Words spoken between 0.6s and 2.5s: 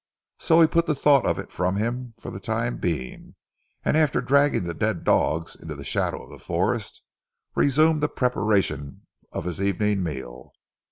he put the thought of it from him for the